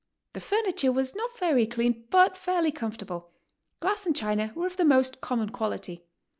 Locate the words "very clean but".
1.37-2.35